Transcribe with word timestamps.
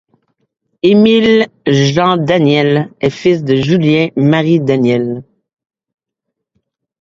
Émile 0.81 1.45
Jean 1.67 2.17
Daniel 2.17 2.89
est 3.01 3.05
le 3.05 3.09
fils 3.11 3.43
de 3.43 3.55
Julien 3.55 4.07
Marie 4.15 4.59
Daniel. 4.59 5.23